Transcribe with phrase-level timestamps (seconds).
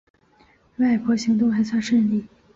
[0.77, 2.25] 外婆行动还算顺利